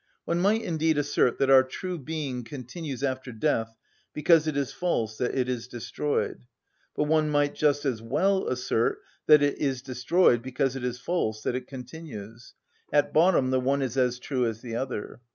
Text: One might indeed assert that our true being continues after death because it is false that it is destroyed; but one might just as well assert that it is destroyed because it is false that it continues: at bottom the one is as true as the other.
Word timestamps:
One 0.25 0.39
might 0.39 0.63
indeed 0.63 0.97
assert 0.97 1.37
that 1.37 1.51
our 1.51 1.61
true 1.61 1.99
being 1.99 2.43
continues 2.43 3.03
after 3.03 3.31
death 3.31 3.75
because 4.13 4.47
it 4.47 4.57
is 4.57 4.71
false 4.71 5.15
that 5.19 5.35
it 5.35 5.47
is 5.47 5.67
destroyed; 5.67 6.47
but 6.95 7.03
one 7.03 7.29
might 7.29 7.53
just 7.53 7.85
as 7.85 8.01
well 8.01 8.47
assert 8.47 8.97
that 9.27 9.43
it 9.43 9.59
is 9.59 9.83
destroyed 9.83 10.41
because 10.41 10.75
it 10.75 10.83
is 10.83 10.97
false 10.97 11.43
that 11.43 11.53
it 11.53 11.67
continues: 11.67 12.55
at 12.91 13.13
bottom 13.13 13.51
the 13.51 13.59
one 13.61 13.83
is 13.83 13.95
as 13.95 14.17
true 14.17 14.47
as 14.47 14.61
the 14.61 14.75
other. 14.75 15.21